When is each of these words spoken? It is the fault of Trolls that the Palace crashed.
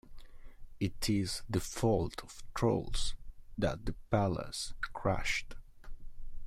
It 0.79 1.11
is 1.11 1.43
the 1.47 1.59
fault 1.59 2.23
of 2.23 2.41
Trolls 2.55 3.13
that 3.55 3.85
the 3.85 3.93
Palace 4.09 4.73
crashed. 4.93 5.53